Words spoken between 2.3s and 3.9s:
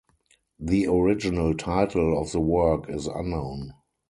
the work is unknown.